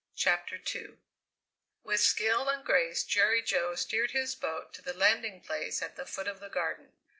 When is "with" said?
1.83-1.99